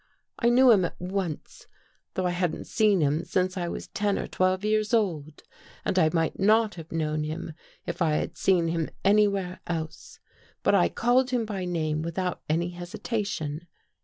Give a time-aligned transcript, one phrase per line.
[0.39, 1.67] I knew him at once,
[2.15, 5.43] though I hadn't seen him since I was ten or twelve years old
[5.85, 7.53] and I might not have known him
[7.85, 10.19] if I had seen him any where else.
[10.63, 13.67] But I called him by name without any hesitation.